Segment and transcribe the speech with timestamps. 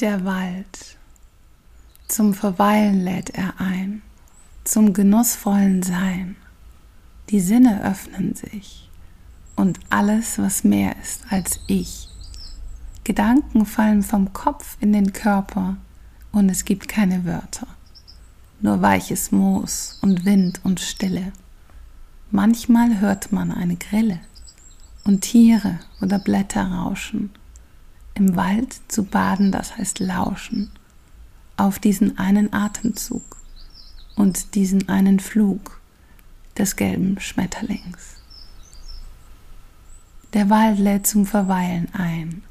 [0.00, 0.96] Der Wald.
[2.08, 4.02] Zum Verweilen lädt er ein,
[4.64, 6.34] zum genussvollen Sein.
[7.30, 8.90] Die Sinne öffnen sich
[9.54, 12.08] und alles, was mehr ist als ich.
[13.04, 15.76] Gedanken fallen vom Kopf in den Körper
[16.32, 17.68] und es gibt keine Wörter,
[18.60, 21.30] nur weiches Moos und Wind und Stille.
[22.32, 24.18] Manchmal hört man eine Grille
[25.04, 27.30] und Tiere oder Blätter rauschen
[28.14, 30.70] im Wald zu baden, das heißt lauschen,
[31.56, 33.36] auf diesen einen Atemzug
[34.16, 35.80] und diesen einen Flug
[36.56, 38.16] des gelben Schmetterlings.
[40.32, 42.42] Der Wald lädt zum Verweilen ein.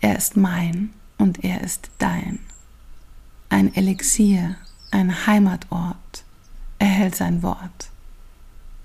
[0.00, 2.40] Er ist mein und er ist dein.
[3.48, 4.56] Ein Elixier,
[4.90, 6.24] ein Heimatort,
[6.78, 7.90] er hält sein Wort,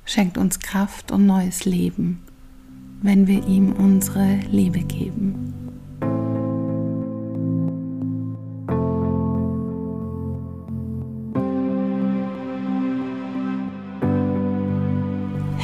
[0.06, 2.22] schenkt uns Kraft und neues Leben,
[3.02, 5.54] wenn wir ihm unsere Liebe geben.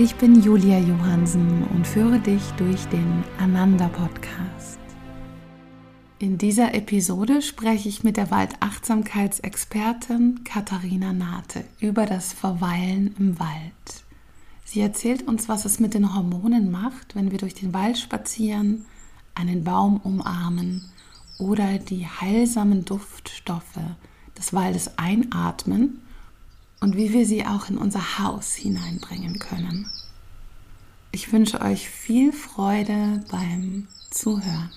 [0.00, 4.78] Ich bin Julia Johansen und führe dich durch den Ananda Podcast.
[6.20, 14.04] In dieser Episode spreche ich mit der Waldachtsamkeitsexpertin Katharina Nate über das Verweilen im Wald.
[14.64, 18.84] Sie erzählt uns, was es mit den Hormonen macht, wenn wir durch den Wald spazieren,
[19.34, 20.84] einen Baum umarmen
[21.40, 23.80] oder die heilsamen Duftstoffe
[24.38, 26.02] des Waldes einatmen
[26.80, 29.90] und wie wir sie auch in unser Haus hineinbringen können.
[31.12, 34.70] Ich wünsche euch viel Freude beim Zuhören.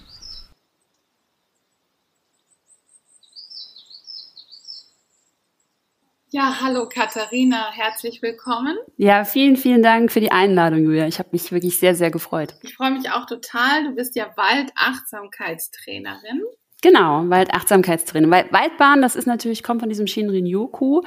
[6.34, 8.78] Ja, hallo Katharina, herzlich willkommen.
[8.96, 11.06] Ja, vielen, vielen Dank für die Einladung, Julia.
[11.06, 12.56] Ich habe mich wirklich sehr, sehr gefreut.
[12.62, 13.84] Ich freue mich auch total.
[13.84, 16.42] Du bist ja Waldachtsamkeitstrainerin.
[16.82, 18.32] Genau, Waldachtsamkeitstraining.
[18.32, 21.02] Weil Waldbahn, das ist natürlich, kommt von diesem Shinrin-Yoku,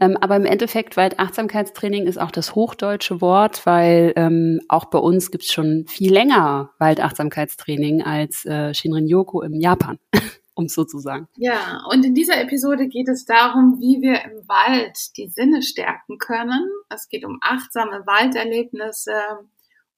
[0.00, 5.30] ähm, aber im Endeffekt Waldachtsamkeitstraining ist auch das hochdeutsche Wort, weil ähm, auch bei uns
[5.30, 9.98] gibt's schon viel länger Waldachtsamkeitstraining als äh, Shinrin-Yoku im Japan.
[10.54, 11.26] um es so zu sagen.
[11.36, 16.18] Ja, und in dieser Episode geht es darum, wie wir im Wald die Sinne stärken
[16.18, 16.68] können.
[16.88, 19.14] Es geht um achtsame Walderlebnisse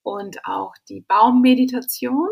[0.03, 2.29] und auch die Baummeditation.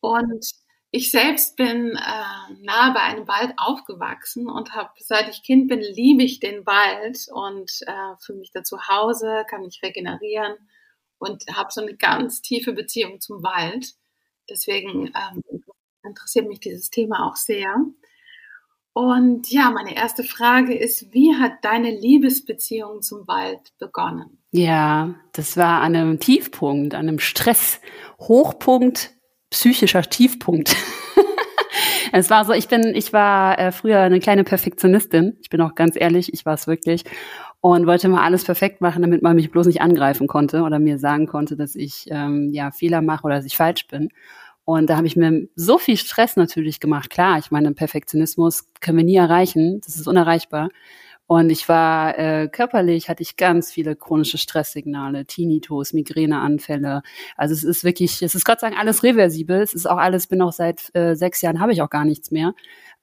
[0.00, 0.44] Und
[0.94, 5.80] ich selbst bin äh, nahe bei einem Wald aufgewachsen und habe, seit ich Kind bin,
[5.80, 10.54] liebe ich den Wald und äh, fühle mich da zu Hause, kann mich regenerieren
[11.18, 13.94] und habe so eine ganz tiefe Beziehung zum Wald.
[14.50, 15.42] Deswegen ähm,
[16.04, 17.74] interessiert mich dieses Thema auch sehr.
[18.92, 24.42] Und ja, meine erste Frage ist, wie hat deine Liebesbeziehung zum Wald begonnen?
[24.50, 29.14] Ja, das war an einem Tiefpunkt, an einem Stress-Hochpunkt
[29.52, 30.74] psychischer Tiefpunkt.
[32.12, 35.36] es war so, ich bin, ich war äh, früher eine kleine Perfektionistin.
[35.40, 37.04] Ich bin auch ganz ehrlich, ich war es wirklich
[37.60, 40.98] und wollte mal alles perfekt machen, damit man mich bloß nicht angreifen konnte oder mir
[40.98, 44.08] sagen konnte, dass ich ähm, ja Fehler mache oder dass ich falsch bin.
[44.64, 47.10] Und da habe ich mir so viel Stress natürlich gemacht.
[47.10, 50.70] Klar, ich meine, Perfektionismus können wir nie erreichen, das ist unerreichbar.
[51.32, 57.00] Und ich war äh, körperlich, hatte ich ganz viele chronische Stresssignale, Tinnitus, Migräneanfälle.
[57.38, 59.62] Also es ist wirklich, es ist Gott sei Dank alles reversibel.
[59.62, 62.32] Es ist auch alles, bin auch seit äh, sechs Jahren, habe ich auch gar nichts
[62.32, 62.52] mehr.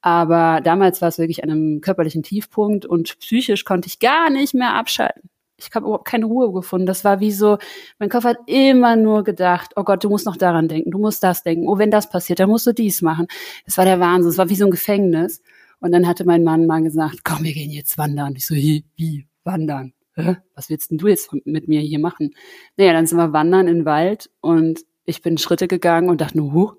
[0.02, 4.54] Aber damals war es wirklich an einem körperlichen Tiefpunkt und psychisch konnte ich gar nicht
[4.54, 5.32] mehr abschalten.
[5.58, 6.86] Ich habe überhaupt keine Ruhe gefunden.
[6.86, 7.58] Das war wie so,
[7.98, 11.24] mein Kopf hat immer nur gedacht, oh Gott, du musst noch daran denken, du musst
[11.24, 11.68] das denken.
[11.68, 13.26] Oh, wenn das passiert, dann musst du dies machen.
[13.66, 14.30] Es war der Wahnsinn.
[14.30, 15.42] Es war wie so ein Gefängnis.
[15.80, 18.36] Und dann hatte mein Mann mal gesagt, komm, wir gehen jetzt wandern.
[18.36, 19.94] Ich so, wie, wie wandern?
[20.16, 20.38] Hä?
[20.56, 22.36] Was willst denn du jetzt mit mir hier machen?
[22.78, 26.38] Naja, dann sind wir wandern in den Wald und ich bin Schritte gegangen und dachte
[26.38, 26.72] nur, huh,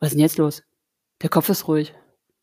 [0.00, 0.62] was ist denn jetzt los?
[1.22, 1.94] Der Kopf ist ruhig.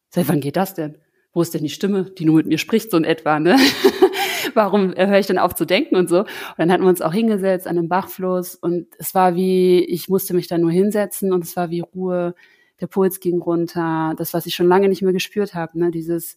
[0.10, 0.98] Seit wann geht das denn?
[1.34, 3.58] Wo ist denn die Stimme, die nur mit mir spricht, so in etwa, ne?
[4.54, 6.20] Warum höre ich denn auf zu denken und so?
[6.20, 10.10] Und dann hatten wir uns auch hingesetzt an einem Bachfluss und es war wie, ich
[10.10, 12.36] musste mich da nur hinsetzen und es war wie Ruhe
[12.82, 16.36] der Puls ging runter, das, was ich schon lange nicht mehr gespürt habe, ne, dieses,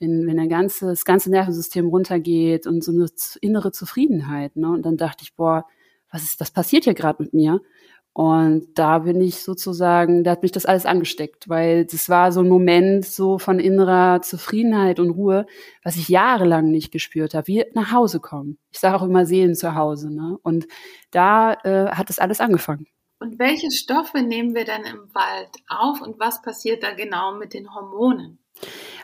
[0.00, 3.06] wenn, wenn der ganze, das ganze Nervensystem runtergeht und so eine
[3.40, 5.66] innere Zufriedenheit, ne, und dann dachte ich, boah,
[6.10, 7.60] was ist, was passiert hier gerade mit mir?
[8.14, 12.40] Und da bin ich sozusagen, da hat mich das alles angesteckt, weil das war so
[12.40, 15.46] ein Moment so von innerer Zufriedenheit und Ruhe,
[15.82, 18.58] was ich jahrelang nicht gespürt habe, wie nach Hause kommen.
[18.70, 20.12] Ich sage auch immer Seelen zu Hause.
[20.12, 20.36] Ne?
[20.42, 20.66] Und
[21.10, 22.86] da äh, hat das alles angefangen.
[23.22, 27.54] Und welche Stoffe nehmen wir dann im Wald auf und was passiert da genau mit
[27.54, 28.38] den Hormonen?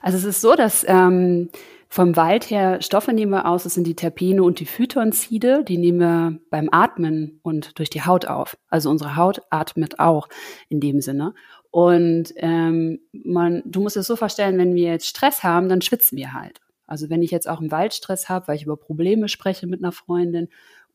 [0.02, 1.50] Also es ist so, dass ähm,
[1.88, 5.78] vom Wald her Stoffe nehmen wir aus, das sind die Terpene und die Phytonzide, die
[5.78, 8.58] nehmen wir beim Atmen und durch die Haut auf.
[8.68, 10.28] Also unsere Haut atmet auch
[10.68, 11.32] in dem Sinne.
[11.70, 16.18] Und ähm, man, du musst es so vorstellen, wenn wir jetzt Stress haben, dann schwitzen
[16.18, 16.60] wir halt.
[16.88, 19.92] Also wenn ich jetzt auch einen Waldstress habe, weil ich über Probleme spreche mit einer
[19.92, 20.48] Freundin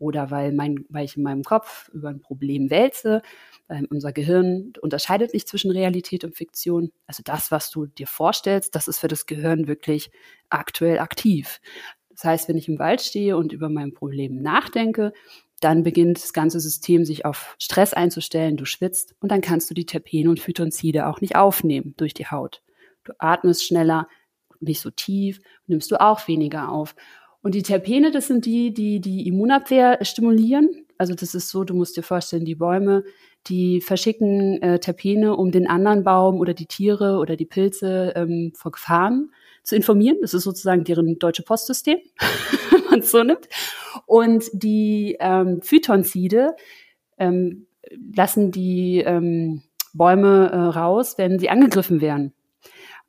[0.03, 3.21] oder weil, mein, weil ich in meinem Kopf über ein Problem wälze,
[3.69, 6.91] ähm, unser Gehirn unterscheidet nicht zwischen Realität und Fiktion.
[7.07, 10.11] Also das, was du dir vorstellst, das ist für das Gehirn wirklich
[10.49, 11.61] aktuell aktiv.
[12.09, 15.13] Das heißt, wenn ich im Wald stehe und über mein Problem nachdenke,
[15.61, 19.73] dann beginnt das ganze System sich auf Stress einzustellen, du schwitzt und dann kannst du
[19.73, 22.61] die Terpene und Phytonzide auch nicht aufnehmen durch die Haut.
[23.05, 24.09] Du atmest schneller,
[24.59, 26.95] nicht so tief, nimmst du auch weniger auf.
[27.43, 30.85] Und die Terpene, das sind die, die die Immunabwehr stimulieren.
[30.97, 33.03] Also das ist so, du musst dir vorstellen, die Bäume,
[33.47, 38.53] die verschicken äh, Terpene, um den anderen Baum oder die Tiere oder die Pilze ähm,
[38.55, 39.31] vor Gefahren
[39.61, 40.17] zu informieren.
[40.21, 41.97] Das ist sozusagen deren deutsche Postsystem,
[42.71, 43.49] wenn man es so nimmt.
[44.05, 46.55] Und die ähm, Phytonzide
[47.17, 47.67] ähm,
[48.15, 49.63] lassen die ähm,
[49.93, 52.33] Bäume äh, raus, wenn sie angegriffen werden.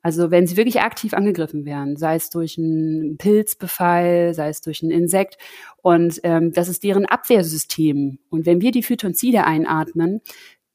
[0.05, 4.83] Also wenn sie wirklich aktiv angegriffen werden, sei es durch einen Pilzbefall, sei es durch
[4.83, 5.39] ein Insekt.
[5.81, 8.19] Und ähm, das ist deren Abwehrsystem.
[8.29, 10.21] Und wenn wir die Phytonzide einatmen,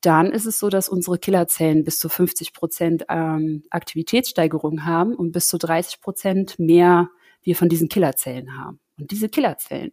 [0.00, 5.30] dann ist es so, dass unsere Killerzellen bis zu 50 Prozent ähm, Aktivitätssteigerung haben und
[5.30, 7.08] bis zu 30 Prozent mehr
[7.40, 8.80] wir von diesen Killerzellen haben.
[8.98, 9.92] Und diese Killerzellen,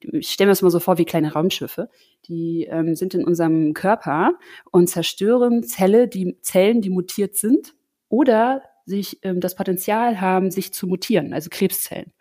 [0.00, 1.90] ich stelle mir das mal so vor wie kleine Raumschiffe,
[2.24, 4.32] die ähm, sind in unserem Körper
[4.72, 7.74] und zerstören Zelle, die Zellen, die mutiert sind
[8.08, 12.12] oder sich ähm, das Potenzial haben, sich zu mutieren, also Krebszellen.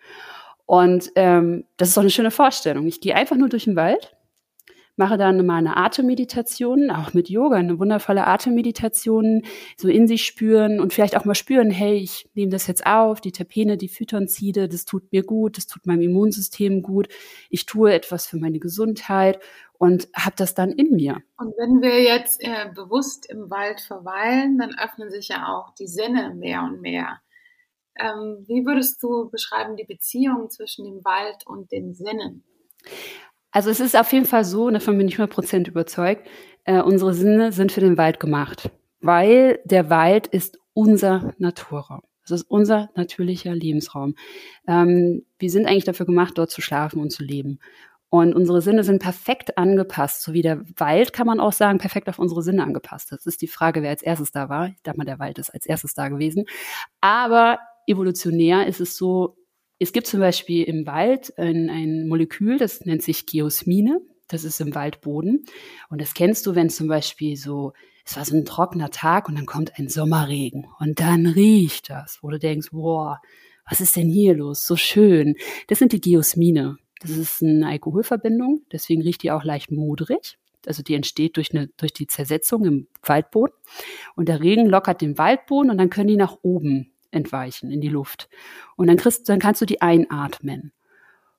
[0.65, 2.87] Und ähm, das ist doch eine schöne Vorstellung.
[2.87, 4.16] Ich gehe einfach nur durch den Wald,
[4.97, 9.43] mache dann mal eine Atemmeditation, auch mit Yoga, eine wundervolle Atemmeditation,
[9.77, 13.21] so in sich spüren und vielleicht auch mal spüren, hey, ich nehme das jetzt auf,
[13.21, 17.07] die Terpene, die Phytonzide, das tut mir gut, das tut meinem Immunsystem gut,
[17.49, 19.39] ich tue etwas für meine Gesundheit
[19.77, 21.21] und habe das dann in mir.
[21.37, 25.87] Und wenn wir jetzt äh, bewusst im Wald verweilen, dann öffnen sich ja auch die
[25.87, 27.21] Sinne mehr und mehr.
[27.99, 32.43] Ähm, wie würdest du beschreiben die Beziehung zwischen dem Wald und den Sinnen?
[33.57, 36.27] Also es ist auf jeden Fall so, davon bin ich 100% überzeugt,
[36.65, 38.69] äh, unsere Sinne sind für den Wald gemacht,
[39.01, 42.01] weil der Wald ist unser Naturraum.
[42.21, 44.13] Das ist unser natürlicher Lebensraum.
[44.67, 47.57] Ähm, wir sind eigentlich dafür gemacht, dort zu schlafen und zu leben.
[48.09, 52.09] Und unsere Sinne sind perfekt angepasst, so wie der Wald, kann man auch sagen, perfekt
[52.09, 53.11] auf unsere Sinne angepasst.
[53.11, 54.67] Das ist die Frage, wer als erstes da war.
[54.67, 56.45] Ich dachte mal, der Wald ist als erstes da gewesen.
[57.01, 57.57] Aber
[57.87, 59.36] evolutionär ist es so,
[59.79, 64.01] es gibt zum Beispiel im Wald ein, ein Molekül, das nennt sich Geosmine.
[64.27, 65.45] Das ist im Waldboden.
[65.89, 67.71] Und das kennst du, wenn zum Beispiel so,
[68.05, 72.19] es war so ein trockener Tag und dann kommt ein Sommerregen und dann riecht das,
[72.21, 73.21] wo du denkst, boah,
[73.69, 74.65] was ist denn hier los?
[74.65, 75.35] So schön.
[75.67, 76.77] Das sind die Geosmine.
[76.99, 80.37] Das ist eine Alkoholverbindung, deswegen riecht die auch leicht modrig.
[80.65, 83.53] Also die entsteht durch, eine, durch die Zersetzung im Waldboden.
[84.15, 87.89] Und der Regen lockert den Waldboden und dann können die nach oben entweichen in die
[87.89, 88.29] Luft.
[88.75, 90.71] Und dann, kriegst, dann kannst du die einatmen.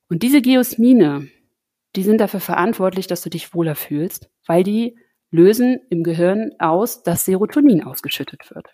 [0.09, 1.27] Und diese Geosmine,
[1.95, 4.97] die sind dafür verantwortlich, dass du dich wohler fühlst, weil die
[5.31, 8.67] lösen im Gehirn aus, dass Serotonin ausgeschüttet wird.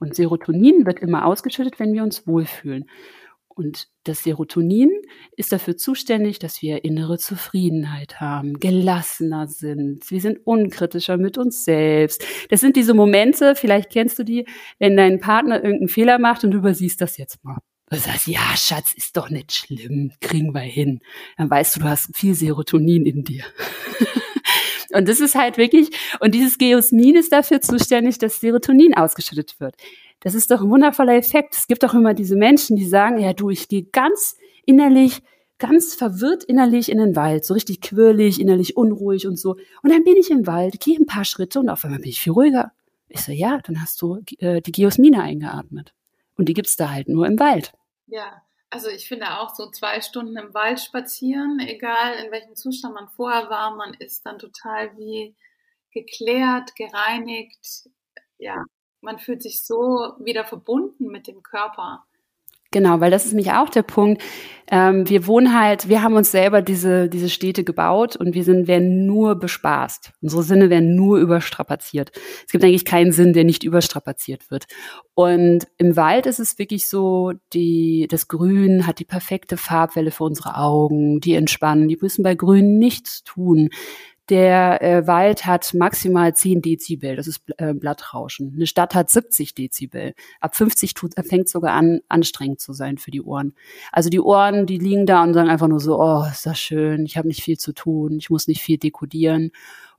[0.00, 2.88] Und Serotonin wird immer ausgeschüttet, wenn wir uns wohlfühlen.
[3.58, 4.88] Und das Serotonin
[5.36, 10.08] ist dafür zuständig, dass wir innere Zufriedenheit haben, gelassener sind.
[10.12, 12.24] Wir sind unkritischer mit uns selbst.
[12.50, 14.46] Das sind diese Momente, vielleicht kennst du die,
[14.78, 17.58] wenn dein Partner irgendeinen Fehler macht und du übersiehst das jetzt mal.
[17.90, 21.00] Du sagst, ja, Schatz, ist doch nicht schlimm, kriegen wir hin.
[21.36, 23.42] Dann weißt du, du hast viel Serotonin in dir.
[24.92, 29.74] und das ist halt wirklich, und dieses Geosmin ist dafür zuständig, dass Serotonin ausgeschüttet wird.
[30.20, 31.54] Das ist doch ein wundervoller Effekt.
[31.54, 35.22] Es gibt auch immer diese Menschen, die sagen, ja du, ich gehe ganz innerlich,
[35.58, 39.56] ganz verwirrt innerlich in den Wald, so richtig quirlig, innerlich unruhig und so.
[39.82, 42.20] Und dann bin ich im Wald, gehe ein paar Schritte und auf einmal bin ich
[42.20, 42.72] viel ruhiger.
[43.08, 45.94] Ich so, ja, dann hast du äh, die Geosmine eingeatmet.
[46.36, 47.72] Und die gibt's da halt nur im Wald.
[48.06, 52.94] Ja, also ich finde auch so zwei Stunden im Wald spazieren, egal in welchem Zustand
[52.94, 55.34] man vorher war, man ist dann total wie
[55.90, 57.88] geklärt, gereinigt.
[58.36, 58.64] Ja,
[59.00, 62.04] man fühlt sich so wieder verbunden mit dem Körper.
[62.70, 64.22] Genau, weil das ist nämlich auch der Punkt.
[64.70, 68.68] Ähm, wir wohnen halt, wir haben uns selber diese, diese Städte gebaut und wir sind,
[68.68, 70.12] werden nur bespaßt.
[70.20, 72.12] Unsere Sinne werden nur überstrapaziert.
[72.44, 74.66] Es gibt eigentlich keinen Sinn, der nicht überstrapaziert wird.
[75.14, 80.24] Und im Wald ist es wirklich so, die, das Grün hat die perfekte Farbwelle für
[80.24, 83.70] unsere Augen, die entspannen, die müssen bei Grün nichts tun.
[84.28, 88.52] Der äh, Wald hat maximal 10 Dezibel, das ist äh, Blattrauschen.
[88.54, 90.14] Eine Stadt hat 70 Dezibel.
[90.40, 93.54] Ab 50 tut, fängt sogar an, anstrengend zu sein für die Ohren.
[93.90, 97.06] Also die Ohren, die liegen da und sagen einfach nur so, oh, ist das schön,
[97.06, 99.50] ich habe nicht viel zu tun, ich muss nicht viel dekodieren.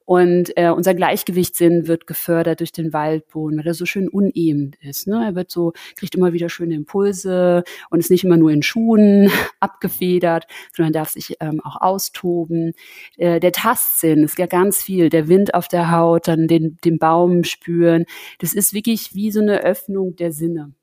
[0.10, 5.06] Und äh, unser Gleichgewichtssinn wird gefördert durch den Waldboden, weil er so schön uneben ist.
[5.06, 5.24] Ne?
[5.24, 9.30] Er wird so, kriegt immer wieder schöne Impulse und ist nicht immer nur in Schuhen
[9.60, 12.74] abgefedert, sondern darf sich ähm, auch austoben.
[13.18, 15.10] Äh, der Tastsinn ist ja ganz viel.
[15.10, 18.06] Der Wind auf der Haut, dann den, den Baum spüren.
[18.40, 20.74] Das ist wirklich wie so eine Öffnung der Sinne.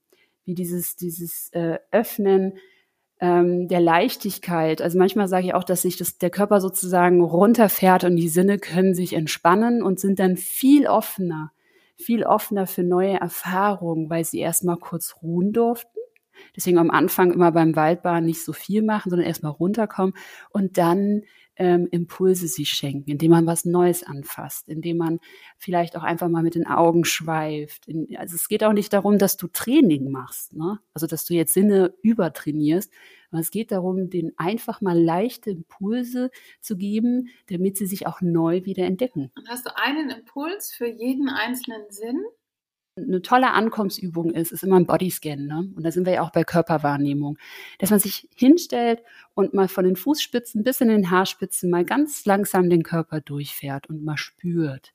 [0.44, 2.52] Wie dieses, dieses äh, Öffnen
[3.20, 4.82] ähm, der Leichtigkeit.
[4.82, 8.58] Also manchmal sage ich auch, dass sich das, der Körper sozusagen runterfährt und die Sinne
[8.58, 11.52] können sich entspannen und sind dann viel offener,
[11.96, 15.90] viel offener für neue Erfahrungen, weil sie erstmal kurz ruhen durften.
[16.54, 20.14] Deswegen am Anfang immer beim Waldbahn nicht so viel machen, sondern erstmal runterkommen
[20.50, 21.22] und dann
[21.56, 25.20] ähm, Impulse sich schenken, indem man was Neues anfasst, indem man
[25.58, 27.88] vielleicht auch einfach mal mit den Augen schweift.
[27.88, 30.78] In, also es geht auch nicht darum, dass du Training machst, ne?
[30.94, 32.92] also dass du jetzt Sinne übertrainierst,
[33.30, 38.20] aber es geht darum, denen einfach mal leichte Impulse zu geben, damit sie sich auch
[38.20, 39.32] neu wieder entdecken.
[39.36, 42.22] Und hast du einen Impuls für jeden einzelnen Sinn?
[42.96, 45.46] Eine tolle Ankommensübung ist, ist immer ein Bodyscan.
[45.46, 45.70] Ne?
[45.76, 47.38] Und da sind wir ja auch bei Körperwahrnehmung.
[47.78, 49.02] Dass man sich hinstellt
[49.34, 53.88] und mal von den Fußspitzen bis in den Haarspitzen mal ganz langsam den Körper durchfährt
[53.88, 54.94] und mal spürt.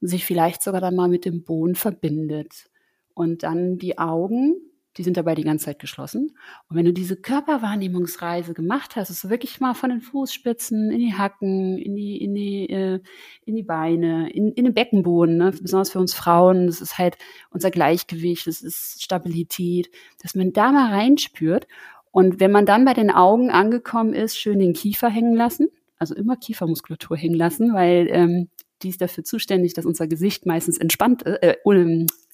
[0.00, 2.68] Und sich vielleicht sogar dann mal mit dem Boden verbindet.
[3.14, 4.56] Und dann die Augen
[4.96, 6.36] die sind dabei die ganze Zeit geschlossen.
[6.68, 11.14] Und wenn du diese Körperwahrnehmungsreise gemacht hast, also wirklich mal von den Fußspitzen in die
[11.14, 13.00] Hacken, in die, in die, äh,
[13.44, 15.52] in die Beine, in, in den Beckenboden, ne?
[15.60, 17.18] besonders für uns Frauen, das ist halt
[17.50, 19.90] unser Gleichgewicht, das ist Stabilität,
[20.22, 21.66] dass man da mal reinspürt.
[22.10, 26.14] Und wenn man dann bei den Augen angekommen ist, schön den Kiefer hängen lassen, also
[26.14, 28.48] immer Kiefermuskulatur hängen lassen, weil ähm,
[28.82, 31.56] die ist dafür zuständig, dass unser Gesicht meistens entspannt, äh,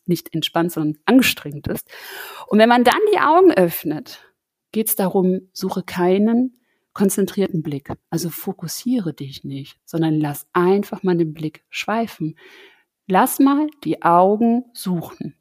[0.06, 1.88] nicht entspannt, sondern angestrengt ist.
[2.46, 4.20] Und wenn man dann die Augen öffnet,
[4.72, 6.58] geht es darum, suche keinen
[6.92, 7.90] konzentrierten Blick.
[8.10, 12.36] Also fokussiere dich nicht, sondern lass einfach mal den Blick schweifen.
[13.06, 15.34] Lass mal die Augen suchen.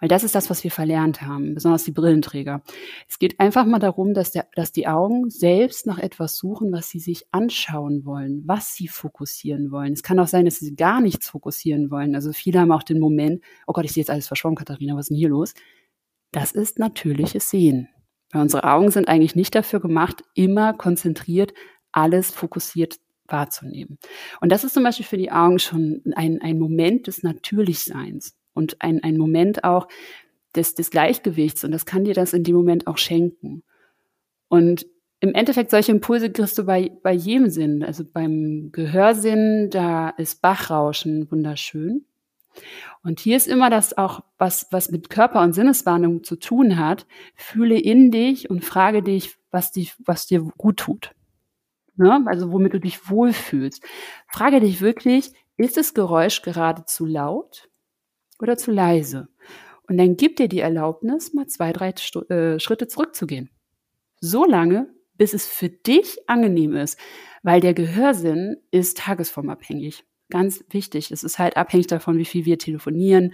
[0.00, 2.62] Weil das ist das, was wir verlernt haben, besonders die Brillenträger.
[3.08, 6.88] Es geht einfach mal darum, dass, der, dass die Augen selbst nach etwas suchen, was
[6.88, 9.92] sie sich anschauen wollen, was sie fokussieren wollen.
[9.92, 12.14] Es kann auch sein, dass sie gar nichts fokussieren wollen.
[12.14, 15.06] Also viele haben auch den Moment, oh Gott, ich sehe jetzt alles verschwommen, Katharina, was
[15.06, 15.54] ist denn hier los?
[16.32, 17.88] Das ist natürliches Sehen.
[18.32, 21.52] Weil unsere Augen sind eigentlich nicht dafür gemacht, immer konzentriert
[21.92, 23.98] alles fokussiert wahrzunehmen.
[24.40, 28.82] Und das ist zum Beispiel für die Augen schon ein, ein Moment des Natürlichseins und
[28.82, 29.88] ein, ein Moment auch
[30.54, 33.62] des, des Gleichgewichts und das kann dir das in dem Moment auch schenken.
[34.48, 34.86] Und
[35.20, 37.82] im Endeffekt solche Impulse kriegst du bei, bei jedem Sinn.
[37.82, 42.04] Also beim Gehörsinn, da ist Bachrauschen wunderschön.
[43.02, 47.06] Und hier ist immer das auch, was, was mit Körper- und Sinneswahrnehmung zu tun hat.
[47.34, 51.12] Fühle in dich und frage dich, was, dich, was dir gut tut.
[51.96, 52.22] Ne?
[52.26, 53.82] Also womit du dich wohlfühlst.
[54.28, 57.68] Frage dich wirklich, ist das Geräusch gerade zu laut?
[58.40, 59.28] Oder zu leise.
[59.88, 61.90] Und dann gib dir die Erlaubnis, mal zwei, drei
[62.28, 63.50] äh, Schritte zurückzugehen.
[64.20, 66.98] So lange, bis es für dich angenehm ist,
[67.42, 70.04] weil der Gehörsinn ist tagesformabhängig.
[70.30, 71.12] Ganz wichtig.
[71.12, 73.32] Es ist halt abhängig davon, wie viel wir telefonieren.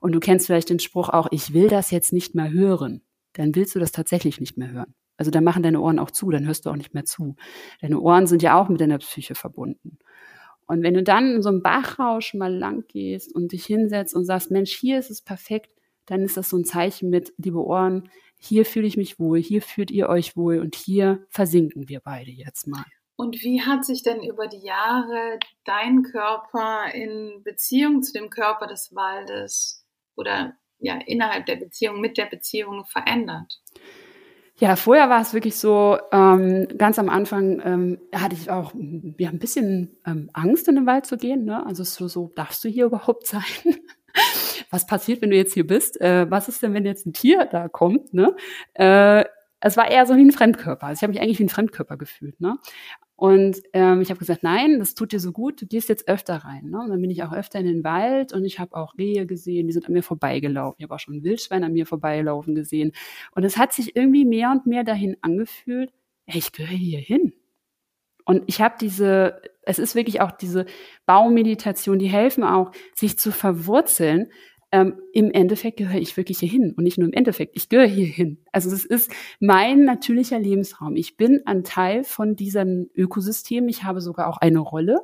[0.00, 3.00] Und du kennst vielleicht den Spruch auch, ich will das jetzt nicht mehr hören.
[3.32, 4.94] Dann willst du das tatsächlich nicht mehr hören.
[5.16, 7.36] Also dann machen deine Ohren auch zu, dann hörst du auch nicht mehr zu.
[7.80, 9.98] Deine Ohren sind ja auch mit deiner Psyche verbunden.
[10.66, 14.24] Und wenn du dann in so einem Bachrausch mal lang gehst und dich hinsetzt und
[14.24, 15.70] sagst, Mensch, hier ist es perfekt,
[16.06, 19.62] dann ist das so ein Zeichen mit, liebe Ohren, hier fühle ich mich wohl, hier
[19.62, 22.84] fühlt ihr euch wohl und hier versinken wir beide jetzt mal.
[23.16, 28.66] Und wie hat sich denn über die Jahre dein Körper in Beziehung zu dem Körper
[28.66, 33.62] des Waldes oder ja innerhalb der Beziehung mit der Beziehung verändert?
[34.56, 38.72] Ja, vorher war es wirklich so, ähm, ganz am Anfang ähm, hatte ich auch
[39.18, 41.44] ja, ein bisschen ähm, Angst, in den Wald zu gehen.
[41.44, 41.66] Ne?
[41.66, 43.42] Also so, so, darfst du hier überhaupt sein?
[44.70, 46.00] was passiert, wenn du jetzt hier bist?
[46.00, 48.14] Äh, was ist denn, wenn jetzt ein Tier da kommt?
[48.14, 48.36] Ne?
[48.74, 49.24] Äh,
[49.58, 50.86] es war eher so wie ein Fremdkörper.
[50.86, 52.40] Also ich habe mich eigentlich wie ein Fremdkörper gefühlt.
[52.40, 52.58] Ne?
[53.16, 56.36] Und ähm, ich habe gesagt, nein, das tut dir so gut, du gehst jetzt öfter
[56.36, 56.70] rein.
[56.70, 56.80] Ne?
[56.80, 59.68] Und dann bin ich auch öfter in den Wald und ich habe auch Rehe gesehen,
[59.68, 60.76] die sind an mir vorbeigelaufen.
[60.78, 62.92] Ich habe auch schon Wildschwein an mir vorbeilaufen gesehen.
[63.32, 65.92] Und es hat sich irgendwie mehr und mehr dahin angefühlt,
[66.26, 67.34] ey, ich gehöre hier hin.
[68.24, 70.64] Und ich habe diese, es ist wirklich auch diese
[71.06, 74.32] Baumeditation, die helfen auch, sich zu verwurzeln
[74.74, 77.86] ähm, im Endeffekt gehöre ich wirklich hier hin und nicht nur im Endeffekt, ich gehöre
[77.86, 78.38] hier hin.
[78.50, 80.96] Also es ist mein natürlicher Lebensraum.
[80.96, 83.68] Ich bin ein Teil von diesem Ökosystem.
[83.68, 84.98] Ich habe sogar auch eine Rolle.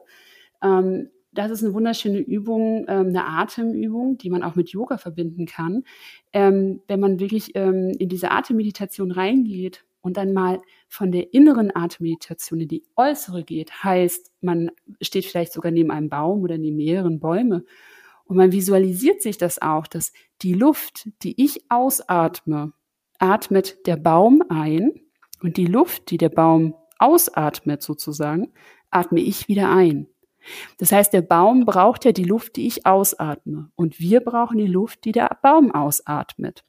[0.61, 5.47] Ähm, das ist eine wunderschöne Übung, ähm, eine Atemübung, die man auch mit Yoga verbinden
[5.47, 5.85] kann.
[6.33, 11.71] Ähm, wenn man wirklich ähm, in diese Atemmeditation reingeht und dann mal von der inneren
[11.73, 16.75] Atemmeditation in die äußere geht, heißt, man steht vielleicht sogar neben einem Baum oder neben
[16.75, 17.65] mehreren Bäume
[18.31, 22.73] und man visualisiert sich das auch, dass die Luft, die ich ausatme,
[23.19, 24.93] atmet der Baum ein
[25.43, 28.53] und die Luft, die der Baum ausatmet sozusagen,
[28.89, 30.07] atme ich wieder ein.
[30.79, 34.69] Das heißt, der Baum braucht ja die Luft, die ich ausatme und wir brauchen die
[34.69, 36.63] Luft, die der Baum ausatmet.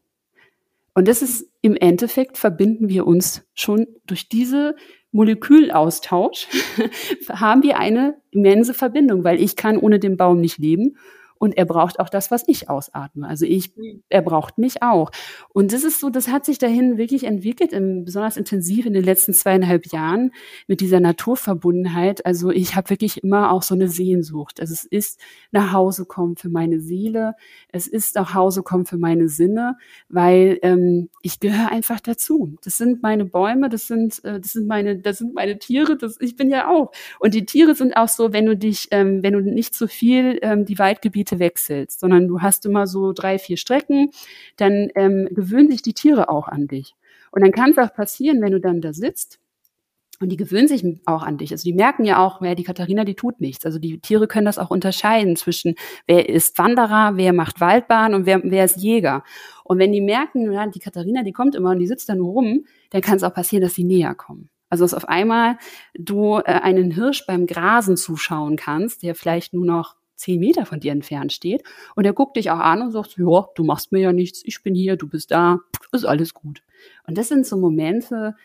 [0.96, 4.76] Und das ist im Endeffekt verbinden wir uns schon durch diese
[5.12, 6.48] Molekülaustausch
[7.30, 10.98] haben wir eine immense Verbindung, weil ich kann ohne den Baum nicht leben
[11.42, 13.28] und er braucht auch das, was ich ausatme.
[13.28, 13.74] Also ich,
[14.10, 15.10] er braucht mich auch.
[15.50, 19.04] Und das ist so, das hat sich dahin wirklich entwickelt, im, besonders intensiv in den
[19.04, 20.34] letzten zweieinhalb Jahren
[20.68, 22.28] mit dieser Naturverbundenheit.
[22.28, 24.60] Also ich habe wirklich immer auch so eine Sehnsucht.
[24.60, 25.20] Also es ist
[25.50, 27.34] nach Hause kommen für meine Seele,
[27.70, 29.78] es ist nach Hause kommen für meine Sinne,
[30.10, 32.56] weil ähm, ich gehöre einfach dazu.
[32.64, 36.22] Das sind meine Bäume, das sind, äh, das sind meine, das sind meine Tiere, das,
[36.22, 36.92] ich bin ja auch.
[37.20, 40.38] Und die Tiere sind auch so, wenn du dich, ähm, wenn du nicht so viel
[40.44, 44.12] ähm, die Waldgebiete Gebiete wechselst, sondern du hast immer so drei, vier Strecken,
[44.58, 46.96] dann ähm, gewöhnen sich die Tiere auch an dich.
[47.32, 49.40] Und dann kann es auch passieren, wenn du dann da sitzt,
[50.20, 51.52] und die gewöhnen sich auch an dich.
[51.52, 53.66] Also die merken ja auch, wer die Katharina, die tut nichts.
[53.66, 55.74] Also die Tiere können das auch unterscheiden zwischen,
[56.06, 59.24] wer ist Wanderer, wer macht Waldbahn und wer, wer ist Jäger.
[59.64, 62.34] Und wenn die merken, ja, die Katharina, die kommt immer und die sitzt da nur
[62.34, 64.52] rum, dann kann es auch passieren, dass sie näher kommen.
[64.70, 65.58] Also dass auf einmal
[65.96, 70.80] du äh, einen Hirsch beim Grasen zuschauen kannst, der vielleicht nur noch zehn Meter von
[70.80, 71.64] dir entfernt steht.
[71.96, 74.64] Und er guckt dich auch an und sagt, ja, du machst mir ja nichts, ich
[74.64, 75.60] bin hier, du bist da,
[75.92, 76.64] ist alles gut.
[77.06, 78.36] Und das sind so Momente,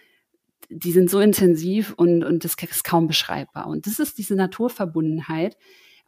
[0.68, 3.66] die sind so intensiv und, und das ist kaum beschreibbar.
[3.68, 5.56] Und das ist diese Naturverbundenheit.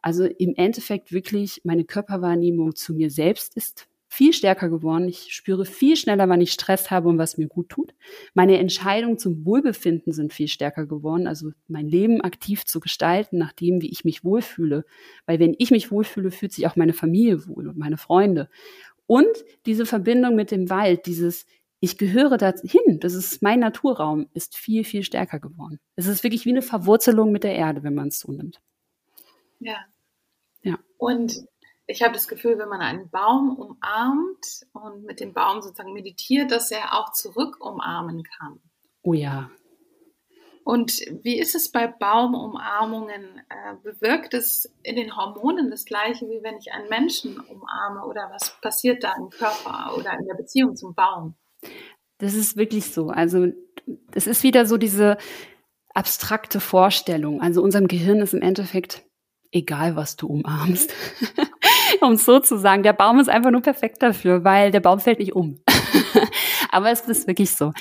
[0.01, 5.07] Also im Endeffekt wirklich meine Körperwahrnehmung zu mir selbst ist viel stärker geworden.
[5.07, 7.93] Ich spüre viel schneller, wann ich Stress habe und was mir gut tut.
[8.33, 11.27] Meine Entscheidungen zum Wohlbefinden sind viel stärker geworden.
[11.27, 14.83] Also mein Leben aktiv zu gestalten, nach dem, wie ich mich wohlfühle.
[15.27, 18.49] Weil wenn ich mich wohlfühle, fühlt sich auch meine Familie wohl und meine Freunde.
[19.05, 21.45] Und diese Verbindung mit dem Wald, dieses
[21.81, 25.79] ich gehöre dahin, das ist mein Naturraum, ist viel, viel stärker geworden.
[25.95, 28.59] Es ist wirklich wie eine Verwurzelung mit der Erde, wenn man es so nimmt.
[29.59, 29.77] Ja.
[30.61, 30.77] Ja.
[30.97, 31.45] Und
[31.89, 36.51] ich habe das Gefühl, wenn man einen Baum umarmt und mit dem Baum sozusagen meditiert,
[36.51, 38.59] dass er auch zurück umarmen kann.
[39.01, 39.49] Oh ja.
[40.63, 43.41] Und wie ist es bei Baumumarmungen?
[43.49, 48.05] Äh, bewirkt es in den Hormonen das gleiche, wie wenn ich einen Menschen umarme?
[48.05, 51.33] Oder was passiert da im Körper oder in der Beziehung zum Baum?
[52.19, 53.09] Das ist wirklich so.
[53.09, 53.47] Also
[54.11, 55.17] das ist wieder so diese
[55.95, 57.41] abstrakte Vorstellung.
[57.41, 59.03] Also unserem Gehirn ist im Endeffekt
[59.51, 60.93] egal, was du umarmst.
[62.01, 62.83] um es so zu sagen.
[62.83, 65.59] Der Baum ist einfach nur perfekt dafür, weil der Baum fällt nicht um.
[66.71, 67.73] Aber es ist wirklich so.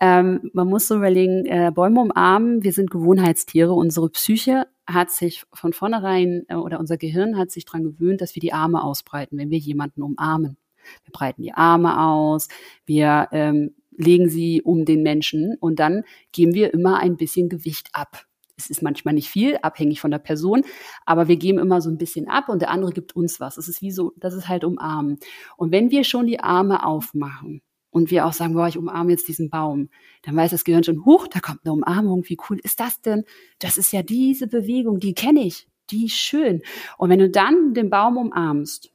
[0.00, 3.72] Ähm, man muss so überlegen, äh, Bäume umarmen, wir sind Gewohnheitstiere.
[3.72, 8.34] Unsere Psyche hat sich von vornherein äh, oder unser Gehirn hat sich daran gewöhnt, dass
[8.34, 10.56] wir die Arme ausbreiten, wenn wir jemanden umarmen.
[11.04, 12.48] Wir breiten die Arme aus,
[12.84, 17.90] wir ähm, legen sie um den Menschen und dann geben wir immer ein bisschen Gewicht
[17.92, 18.26] ab
[18.64, 20.62] es ist manchmal nicht viel, abhängig von der Person,
[21.04, 23.56] aber wir geben immer so ein bisschen ab und der andere gibt uns was.
[23.56, 25.18] Es ist wie so, das ist halt umarmen.
[25.56, 29.28] Und wenn wir schon die Arme aufmachen und wir auch sagen, boah, ich umarme jetzt
[29.28, 29.88] diesen Baum,
[30.22, 33.24] dann weiß das Gehirn schon, huch, da kommt eine Umarmung, wie cool ist das denn?
[33.58, 36.62] Das ist ja diese Bewegung, die kenne ich, die ist schön.
[36.98, 38.92] Und wenn du dann den Baum umarmst,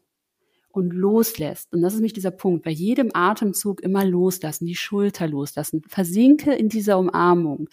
[0.77, 1.73] und loslässt.
[1.73, 2.63] Und das ist nämlich dieser Punkt.
[2.63, 5.81] Bei jedem Atemzug immer loslassen, die Schulter loslassen.
[5.87, 7.67] Versinke in dieser Umarmung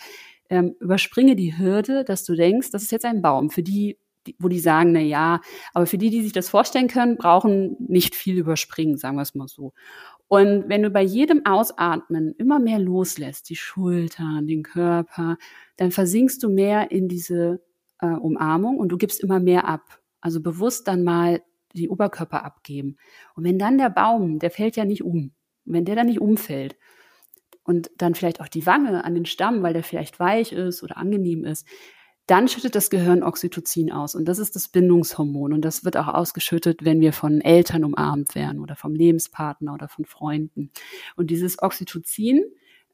[0.51, 3.51] ähm, überspringe die Hürde, dass du denkst, das ist jetzt ein Baum.
[3.51, 5.41] Für die, die wo die sagen, na ja,
[5.73, 9.35] aber für die, die sich das vorstellen können, brauchen nicht viel überspringen, sagen wir es
[9.35, 9.73] mal so.
[10.29, 15.37] Und wenn du bei jedem Ausatmen immer mehr loslässt, die Schultern, den Körper,
[15.77, 17.63] dann versinkst du mehr in diese
[18.01, 20.01] äh, Umarmung und du gibst immer mehr ab.
[20.21, 21.43] Also bewusst dann mal
[21.75, 22.97] die Oberkörper abgeben.
[23.35, 25.33] Und wenn dann der Baum, der fällt ja nicht um,
[25.65, 26.77] wenn der dann nicht umfällt,
[27.65, 30.97] und dann vielleicht auch die Wange an den Stamm, weil der vielleicht weich ist oder
[30.97, 31.67] angenehm ist,
[32.27, 34.15] dann schüttet das Gehirn Oxytocin aus.
[34.15, 35.53] Und das ist das Bindungshormon.
[35.53, 39.89] Und das wird auch ausgeschüttet, wenn wir von Eltern umarmt werden oder vom Lebenspartner oder
[39.89, 40.71] von Freunden.
[41.17, 42.45] Und dieses Oxytocin,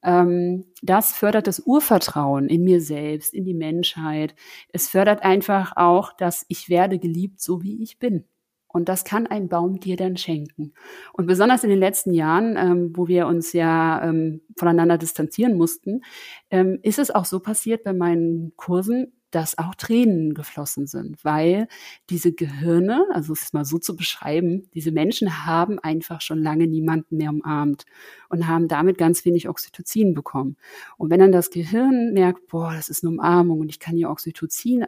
[0.03, 4.35] ähm, das fördert das Urvertrauen in mir selbst, in die Menschheit.
[4.73, 8.25] Es fördert einfach auch, dass ich werde geliebt, so wie ich bin.
[8.73, 10.73] Und das kann ein Baum dir dann schenken.
[11.13, 16.03] Und besonders in den letzten Jahren, ähm, wo wir uns ja ähm, voneinander distanzieren mussten,
[16.51, 21.69] ähm, ist es auch so passiert bei meinen Kursen, dass auch Tränen geflossen sind, weil
[22.11, 26.67] diese Gehirne, also es ist mal so zu beschreiben, diese Menschen haben einfach schon lange
[26.67, 27.85] niemanden mehr umarmt
[28.29, 30.57] und haben damit ganz wenig Oxytocin bekommen.
[30.97, 34.11] Und wenn dann das Gehirn merkt, boah, das ist eine Umarmung und ich kann hier
[34.11, 34.85] Oxytocin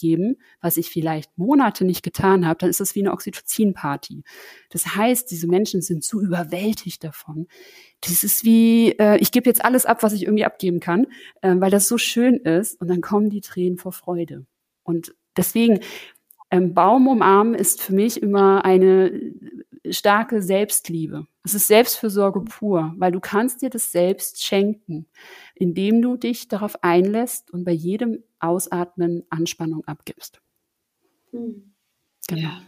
[0.00, 4.22] abgeben, was ich vielleicht Monate nicht getan habe, dann ist das wie eine Oxytocin-Party.
[4.70, 7.46] Das heißt, diese Menschen sind zu überwältigt davon,
[8.00, 11.06] das ist wie, äh, ich gebe jetzt alles ab, was ich irgendwie abgeben kann,
[11.42, 14.46] äh, weil das so schön ist und dann kommen die Tränen vor Freude.
[14.84, 15.80] Und deswegen,
[16.50, 19.12] ähm, Baum umarmen ist für mich immer eine
[19.90, 21.26] starke Selbstliebe.
[21.44, 25.06] Es ist Selbstfürsorge pur, weil du kannst dir das selbst schenken,
[25.60, 30.40] indem du dich darauf einlässt und bei jedem Ausatmen Anspannung abgibst.
[31.32, 31.74] Mhm.
[32.26, 32.40] Genau.
[32.40, 32.62] Ja.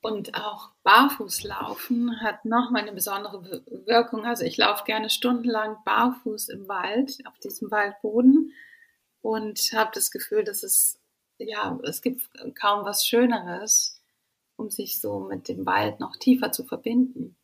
[0.00, 4.24] Und auch Barfußlaufen hat nochmal eine besondere Wirkung.
[4.24, 8.52] Also ich laufe gerne stundenlang barfuß im Wald, auf diesem Waldboden
[9.20, 11.00] und habe das Gefühl, dass es,
[11.38, 14.02] ja, es gibt kaum was Schöneres,
[14.56, 17.36] um sich so mit dem Wald noch tiefer zu verbinden.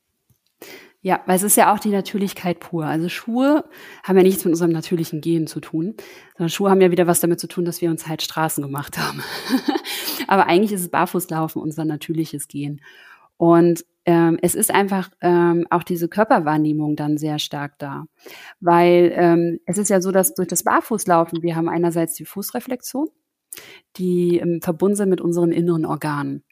[1.05, 2.87] Ja, weil es ist ja auch die Natürlichkeit pur.
[2.87, 3.65] Also Schuhe
[4.03, 5.97] haben ja nichts mit unserem natürlichen Gehen zu tun,
[6.35, 8.97] sondern Schuhe haben ja wieder was damit zu tun, dass wir uns halt Straßen gemacht
[8.97, 9.23] haben.
[10.29, 12.81] Aber eigentlich ist es Barfußlaufen unser natürliches Gehen.
[13.37, 18.07] Und ähm, es ist einfach ähm, auch diese Körperwahrnehmung dann sehr stark da.
[18.61, 23.09] Weil ähm, es ist ja so, dass durch das Barfußlaufen, wir haben einerseits die Fußreflexion,
[23.97, 26.45] die ähm, verbunden sind mit unseren inneren Organen.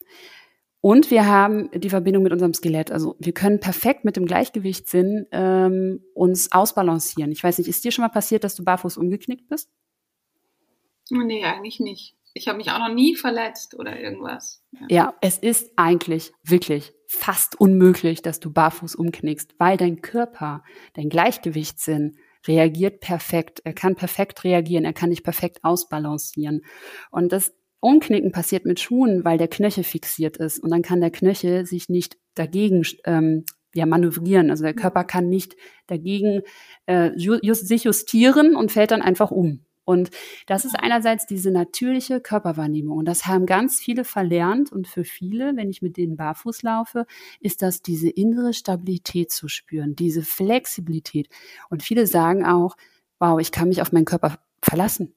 [0.83, 2.91] Und wir haben die Verbindung mit unserem Skelett.
[2.91, 7.31] Also wir können perfekt mit dem Gleichgewichtssinn ähm, uns ausbalancieren.
[7.31, 9.71] Ich weiß nicht, ist dir schon mal passiert, dass du barfuß umgeknickt bist?
[11.09, 12.17] Nee, eigentlich nicht.
[12.35, 14.65] Ich habe mich auch noch nie verletzt oder irgendwas.
[14.73, 14.87] Ja.
[14.89, 20.65] ja, es ist eigentlich wirklich fast unmöglich, dass du barfuß umknickst, weil dein Körper,
[20.95, 22.17] dein Gleichgewichtssinn
[22.49, 23.61] reagiert perfekt.
[23.63, 26.63] Er kann perfekt reagieren, er kann dich perfekt ausbalancieren.
[27.13, 31.11] Und das Umknicken passiert mit Schuhen, weil der Knöchel fixiert ist und dann kann der
[31.11, 34.51] Knöchel sich nicht dagegen ähm, ja, manövrieren.
[34.51, 35.57] Also der Körper kann nicht
[35.89, 36.43] dagegen
[36.87, 39.65] äh, just, sich justieren und fällt dann einfach um.
[39.85, 40.11] Und
[40.47, 42.99] das ist einerseits diese natürliche Körperwahrnehmung.
[42.99, 44.71] Und das haben ganz viele verlernt.
[44.71, 47.05] Und für viele, wenn ich mit denen barfuß laufe,
[47.41, 51.29] ist das diese innere Stabilität zu spüren, diese Flexibilität.
[51.69, 52.77] Und viele sagen auch,
[53.19, 55.17] wow, ich kann mich auf meinen Körper verlassen.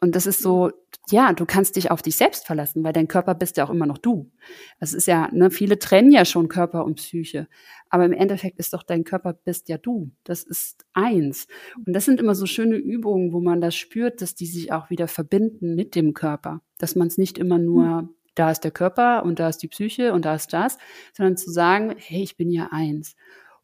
[0.00, 0.70] Und das ist so,
[1.08, 3.86] ja, du kannst dich auf dich selbst verlassen, weil dein Körper bist ja auch immer
[3.86, 4.30] noch du.
[4.78, 7.48] Es ist ja, ne, viele trennen ja schon Körper und Psyche.
[7.88, 10.10] Aber im Endeffekt ist doch dein Körper bist ja du.
[10.24, 11.46] Das ist eins.
[11.86, 14.90] Und das sind immer so schöne Übungen, wo man das spürt, dass die sich auch
[14.90, 16.60] wieder verbinden mit dem Körper.
[16.78, 20.12] Dass man es nicht immer nur, da ist der Körper und da ist die Psyche
[20.12, 20.76] und da ist das,
[21.14, 23.16] sondern zu sagen, hey, ich bin ja eins.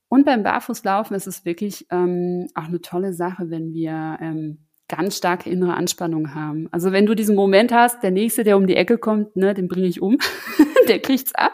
[0.09, 5.17] Und beim Barfußlaufen ist es wirklich ähm, auch eine tolle Sache, wenn wir ähm, ganz
[5.17, 6.69] starke innere Anspannung haben.
[6.71, 9.67] Also wenn du diesen Moment hast, der nächste, der um die Ecke kommt, ne, den
[9.67, 10.19] bringe ich um,
[10.89, 11.53] der kriegt's ab,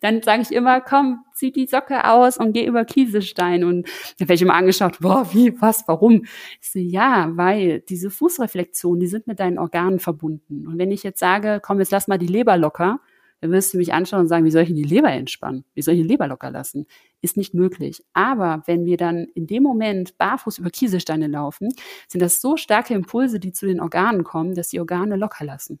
[0.00, 3.64] dann sage ich immer, komm, zieh die Socke aus und geh über Kieselstein.
[3.64, 6.26] Und dann werde ich immer angeschaut, boah, wie, was, warum?
[6.60, 10.68] Ich so, ja, weil diese Fußreflexionen, die sind mit deinen Organen verbunden.
[10.68, 13.00] Und wenn ich jetzt sage, komm, jetzt lass mal die Leber locker,
[13.40, 15.64] dann wirst du mich anschauen und sagen, wie soll ich denn die Leber entspannen?
[15.74, 16.86] Wie soll ich die Leber locker lassen?
[17.22, 18.04] Ist nicht möglich.
[18.12, 21.68] Aber wenn wir dann in dem Moment barfuß über Kieselsteine laufen,
[22.08, 25.80] sind das so starke Impulse, die zu den Organen kommen, dass die Organe locker lassen.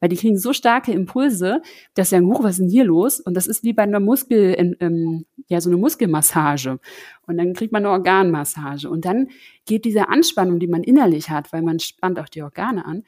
[0.00, 1.62] Weil die kriegen so starke Impulse,
[1.94, 3.20] dass sie sagen, huch, was ist denn hier los?
[3.20, 6.78] Und das ist wie bei einer Muskel, ähm, ja, so eine Muskelmassage.
[7.26, 8.88] Und dann kriegt man eine Organmassage.
[8.88, 9.28] Und dann
[9.66, 13.04] geht diese Anspannung, die man innerlich hat, weil man spannt auch die Organe an,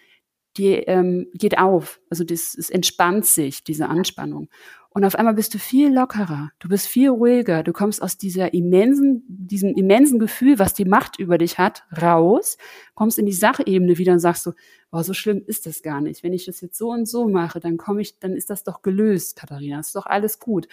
[0.56, 2.00] die ähm, geht auf.
[2.10, 4.48] Also das, es entspannt sich, diese Anspannung.
[4.92, 8.52] Und auf einmal bist du viel lockerer, du bist viel ruhiger, du kommst aus dieser
[8.52, 12.58] immensen, diesem immensen Gefühl, was die Macht über dich hat, raus,
[12.94, 14.52] kommst in die Sachebene wieder und sagst so,
[14.90, 16.24] oh, so schlimm ist das gar nicht.
[16.24, 18.82] Wenn ich das jetzt so und so mache, dann komme ich, dann ist das doch
[18.82, 20.66] gelöst, Katharina, ist doch alles gut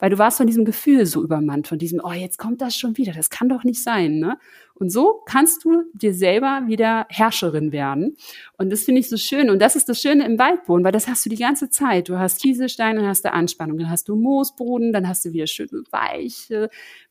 [0.00, 2.96] weil du warst von diesem Gefühl so übermannt, von diesem, oh, jetzt kommt das schon
[2.96, 4.38] wieder, das kann doch nicht sein, ne?
[4.74, 8.16] Und so kannst du dir selber wieder Herrscherin werden.
[8.56, 9.50] Und das finde ich so schön.
[9.50, 12.08] Und das ist das Schöne im Waldboden, weil das hast du die ganze Zeit.
[12.08, 15.46] Du hast Kieselsteine, dann hast du Anspannung, dann hast du Moosboden, dann hast du wieder
[15.46, 16.70] schöne weiche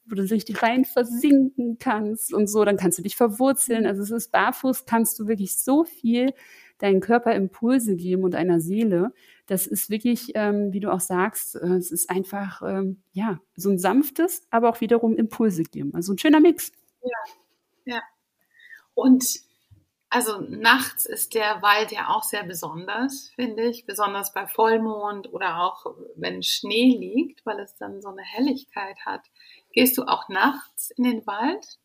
[0.09, 3.85] wo du richtig rein versinken kannst und so, dann kannst du dich verwurzeln.
[3.85, 6.33] Also es ist barfuß, kannst du wirklich so viel
[6.79, 9.13] deinen Körper Impulse geben und einer Seele.
[9.49, 13.69] Das ist wirklich, ähm, wie du auch sagst, äh, es ist einfach, ähm, ja, so
[13.69, 15.93] ein sanftes, aber auch wiederum Impulse geben.
[15.95, 16.71] Also ein schöner Mix.
[17.01, 17.33] Ja,
[17.85, 18.01] ja.
[18.93, 19.39] Und
[20.11, 25.61] also nachts ist der Wald ja auch sehr besonders, finde ich, besonders bei Vollmond oder
[25.61, 29.21] auch wenn Schnee liegt, weil es dann so eine Helligkeit hat.
[29.71, 31.79] Gehst du auch nachts in den Wald?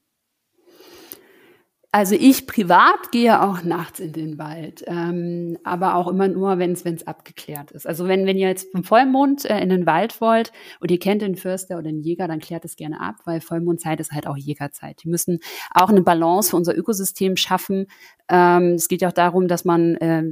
[1.94, 6.72] Also ich privat gehe auch nachts in den Wald, ähm, aber auch immer nur, wenn
[6.72, 7.87] es abgeklärt ist.
[7.87, 11.22] Also wenn, wenn ihr jetzt vom Vollmond äh, in den Wald wollt und ihr kennt
[11.22, 14.37] den Förster oder den Jäger, dann klärt es gerne ab, weil Vollmondzeit ist halt auch
[14.37, 15.04] Jägerzeit.
[15.04, 15.38] Die müssen
[15.70, 17.87] auch eine Balance für unser Ökosystem schaffen.
[18.28, 20.24] Ähm, es geht ja auch darum, dass man äh,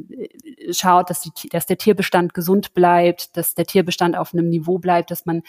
[0.73, 5.13] schaut, dass, die, dass der Tierbestand gesund bleibt, dass der Tierbestand auf einem Niveau bleibt,
[5.13, 5.43] dass man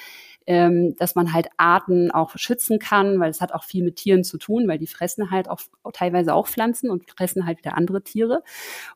[0.48, 4.24] ähm, dass man halt Arten auch schützen kann, weil es hat auch viel mit Tieren
[4.24, 5.60] zu tun, weil die fressen halt auch
[5.94, 8.44] teilweise auch Pflanzen und fressen halt wieder andere Tiere.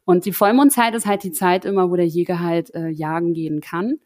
[0.05, 3.61] Und die Vollmondzeit ist halt die Zeit immer, wo der Jäger halt äh, jagen gehen
[3.61, 3.99] kann.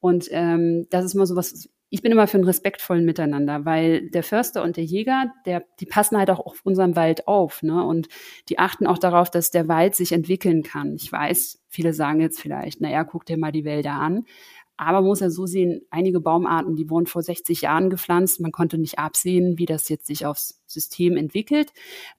[0.00, 4.10] Und ähm, das ist immer so was, ich bin immer für einen respektvollen Miteinander, weil
[4.10, 7.82] der Förster und der Jäger, der, die passen halt auch auf unserem Wald auf, ne?
[7.82, 8.08] Und
[8.48, 10.94] die achten auch darauf, dass der Wald sich entwickeln kann.
[10.96, 14.24] Ich weiß, viele sagen jetzt vielleicht, naja, guck dir mal die Wälder an.
[14.78, 18.40] Aber man muss ja so sehen, einige Baumarten, die wurden vor 60 Jahren gepflanzt.
[18.40, 21.72] Man konnte nicht absehen, wie das jetzt sich aufs System entwickelt.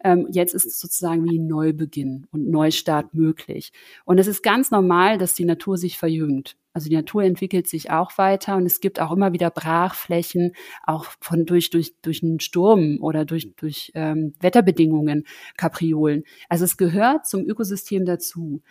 [0.03, 3.71] Ähm, jetzt ist es sozusagen wie ein Neubeginn und Neustart möglich.
[4.03, 6.57] Und es ist ganz normal, dass die Natur sich verjüngt.
[6.73, 10.53] Also die Natur entwickelt sich auch weiter und es gibt auch immer wieder Brachflächen,
[10.85, 15.25] auch von durch durch durch einen Sturm oder durch durch ähm, Wetterbedingungen,
[15.57, 16.23] Kapriolen.
[16.47, 18.61] Also es gehört zum Ökosystem dazu.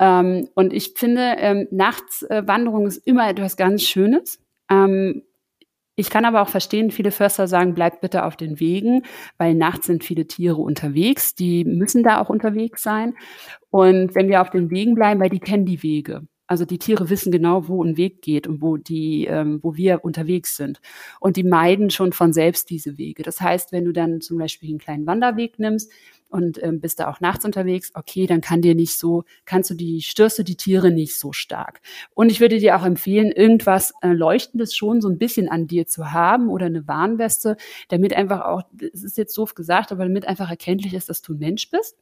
[0.00, 4.40] Ähm, und ich finde, ähm, Nachtswanderung äh, ist immer etwas ganz Schönes.
[4.70, 5.22] Ähm,
[5.94, 9.02] ich kann aber auch verstehen, viele Förster sagen, bleibt bitte auf den Wegen,
[9.36, 13.14] weil nachts sind viele Tiere unterwegs, die müssen da auch unterwegs sein.
[13.68, 16.22] Und wenn wir auf den Wegen bleiben, weil die kennen die Wege.
[16.46, 20.02] Also die Tiere wissen genau, wo ein Weg geht und wo die, ähm, wo wir
[20.02, 20.80] unterwegs sind.
[21.20, 23.22] Und die meiden schon von selbst diese Wege.
[23.22, 25.92] Das heißt, wenn du dann zum Beispiel einen kleinen Wanderweg nimmst,
[26.30, 29.74] und ähm, bist da auch nachts unterwegs, okay, dann kann dir nicht so, kannst du
[29.74, 31.80] die, störst du die Tiere nicht so stark.
[32.14, 35.86] Und ich würde dir auch empfehlen, irgendwas äh, Leuchtendes schon so ein bisschen an dir
[35.86, 37.56] zu haben oder eine Warnweste,
[37.88, 38.62] damit einfach auch,
[38.92, 41.96] es ist jetzt doof gesagt, aber damit einfach erkenntlich ist, dass du ein Mensch bist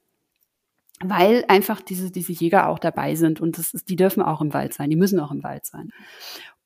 [1.01, 4.53] weil einfach diese, diese Jäger auch dabei sind und das ist, die dürfen auch im
[4.53, 5.93] Wald sein, die müssen auch im Wald sein.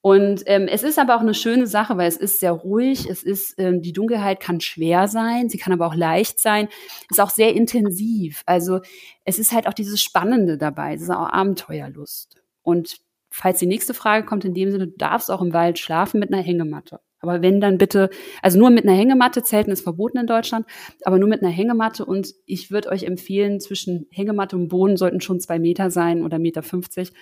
[0.02, 3.08] Und ähm, es ist aber auch eine schöne Sache, weil es ist sehr ruhig.
[3.08, 6.68] Es ist ähm, die Dunkelheit kann schwer sein, sie kann aber auch leicht sein.
[7.08, 8.42] Ist auch sehr intensiv.
[8.44, 8.80] Also
[9.24, 10.94] es ist halt auch dieses Spannende dabei.
[10.94, 12.42] Es ist auch Abenteuerlust.
[12.62, 12.96] Und
[13.30, 16.32] falls die nächste Frage kommt, in dem Sinne, du darfst auch im Wald schlafen mit
[16.32, 16.98] einer Hängematte.
[17.20, 18.10] Aber wenn dann bitte,
[18.42, 20.66] also nur mit einer Hängematte, Zelten ist verboten in Deutschland,
[21.04, 25.20] aber nur mit einer Hängematte und ich würde euch empfehlen, zwischen Hängematte und Boden sollten
[25.20, 27.12] schon zwei Meter sein oder Meter fünfzig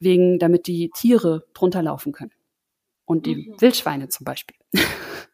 [0.00, 2.32] wegen, damit die Tiere drunter laufen können.
[3.04, 3.60] Und die mhm.
[3.60, 4.56] Wildschweine zum Beispiel.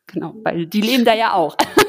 [0.06, 1.56] genau, weil die leben da ja auch.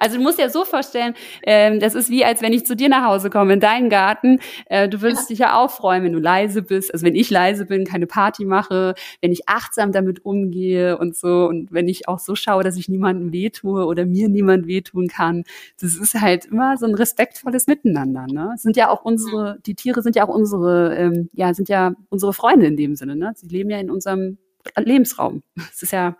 [0.00, 2.88] Also du musst dir so vorstellen, ähm, das ist wie, als wenn ich zu dir
[2.88, 4.40] nach Hause komme, in deinen Garten.
[4.66, 5.28] Äh, du würdest ja.
[5.28, 6.92] dich ja auch freuen, wenn du leise bist.
[6.92, 11.46] Also wenn ich leise bin, keine Party mache, wenn ich achtsam damit umgehe und so.
[11.46, 15.44] Und wenn ich auch so schaue, dass ich niemandem wehtue oder mir niemand wehtun kann.
[15.78, 18.26] Das ist halt immer so ein respektvolles Miteinander.
[18.26, 18.54] Ne?
[18.56, 22.32] sind ja auch unsere, die Tiere sind ja auch unsere, ähm, ja, sind ja unsere
[22.32, 23.16] Freunde in dem Sinne.
[23.16, 23.32] Ne?
[23.36, 24.38] Sie leben ja in unserem
[24.76, 25.42] Lebensraum.
[25.72, 26.16] Es ist ja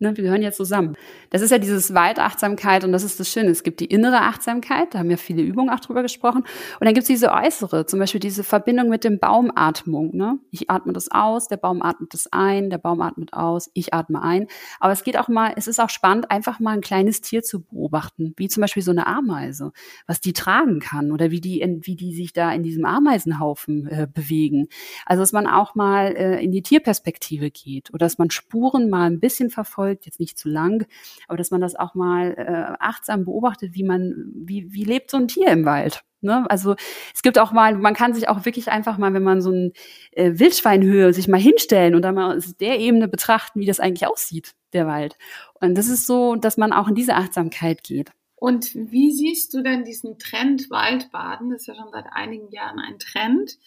[0.00, 0.96] Ne, wir gehören ja zusammen.
[1.30, 3.50] Das ist ja dieses Waldachtsamkeit und das ist das Schöne.
[3.50, 6.40] Es gibt die innere Achtsamkeit, da haben wir viele Übungen auch drüber gesprochen.
[6.40, 10.16] Und dann gibt es diese äußere, zum Beispiel diese Verbindung mit dem Baumatmung.
[10.16, 10.38] Ne?
[10.50, 14.22] Ich atme das aus, der Baum atmet das ein, der Baum atmet aus, ich atme
[14.22, 14.46] ein.
[14.80, 17.62] Aber es geht auch mal, es ist auch spannend, einfach mal ein kleines Tier zu
[17.62, 19.72] beobachten, wie zum Beispiel so eine Ameise,
[20.06, 24.08] was die tragen kann oder wie die, wie die sich da in diesem Ameisenhaufen äh,
[24.12, 24.68] bewegen.
[25.04, 29.06] Also dass man auch mal äh, in die Tierperspektive geht oder dass man Spuren mal
[29.10, 30.86] ein bisschen verfolgt, jetzt nicht zu lang,
[31.26, 35.16] aber dass man das auch mal äh, achtsam beobachtet, wie man, wie, wie lebt so
[35.16, 36.02] ein Tier im Wald.
[36.20, 36.50] Ne?
[36.50, 36.74] Also
[37.14, 39.72] es gibt auch mal, man kann sich auch wirklich einfach mal, wenn man so ein
[40.12, 44.08] äh, Wildschweinhöhe sich mal hinstellen und dann mal aus der Ebene betrachten, wie das eigentlich
[44.08, 45.16] aussieht, der Wald.
[45.60, 48.12] Und das ist so, dass man auch in diese Achtsamkeit geht.
[48.34, 51.50] Und wie siehst du denn diesen Trend Waldbaden?
[51.50, 53.58] Das ist ja schon seit einigen Jahren ein Trend.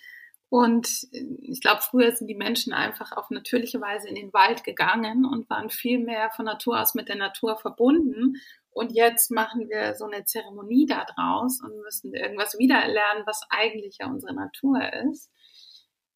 [0.51, 5.23] Und ich glaube, früher sind die Menschen einfach auf natürliche Weise in den Wald gegangen
[5.23, 8.35] und waren viel mehr von Natur aus mit der Natur verbunden.
[8.69, 13.99] Und jetzt machen wir so eine Zeremonie da draus und müssen irgendwas wiedererlernen, was eigentlich
[14.01, 15.31] ja unsere Natur ist.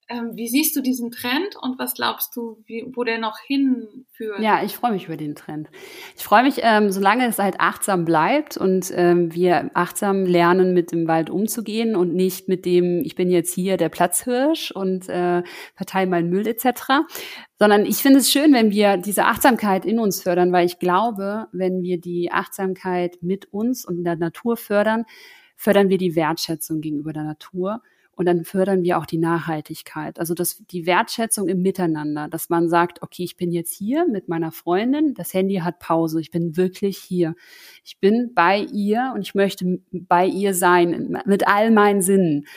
[0.07, 4.39] Ähm, wie siehst du diesen Trend und was glaubst du, wie, wo der noch hinführt?
[4.39, 5.67] Ja, ich freue mich über den Trend.
[6.15, 10.91] Ich freue mich, ähm, solange es halt achtsam bleibt und ähm, wir achtsam lernen, mit
[10.91, 15.41] dem Wald umzugehen und nicht mit dem, ich bin jetzt hier der Platzhirsch und äh,
[15.73, 17.01] verteile meinen Müll etc.
[17.57, 21.47] Sondern ich finde es schön, wenn wir diese Achtsamkeit in uns fördern, weil ich glaube,
[21.51, 25.05] wenn wir die Achtsamkeit mit uns und in der Natur fördern,
[25.55, 27.81] fördern wir die Wertschätzung gegenüber der Natur
[28.15, 30.19] und dann fördern wir auch die Nachhaltigkeit.
[30.19, 34.29] Also das, die Wertschätzung im Miteinander, dass man sagt, okay, ich bin jetzt hier mit
[34.29, 37.35] meiner Freundin, das Handy hat Pause, ich bin wirklich hier.
[37.83, 42.47] Ich bin bei ihr und ich möchte bei ihr sein, mit all meinen Sinnen.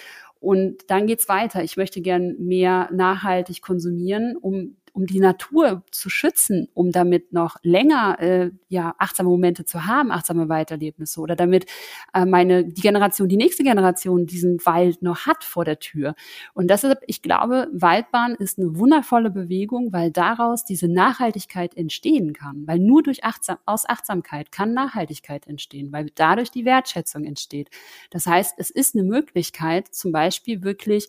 [0.41, 1.65] Und dann geht's weiter.
[1.65, 7.57] Ich möchte gern mehr nachhaltig konsumieren, um um die Natur zu schützen, um damit noch
[7.63, 11.67] länger äh, ja achtsame Momente zu haben, achtsame Walderlebnisse oder damit
[12.13, 16.17] äh, meine die Generation, die nächste Generation diesen Wald noch hat vor der Tür.
[16.53, 22.67] Und deshalb, ich glaube, Waldbahn ist eine wundervolle Bewegung, weil daraus diese Nachhaltigkeit entstehen kann,
[22.67, 27.71] weil nur durch Achtsam aus Achtsamkeit kann Nachhaltigkeit entstehen, weil dadurch die Wertschätzung entsteht.
[28.11, 31.09] Das heißt, es ist eine Möglichkeit, zum Beispiel wirklich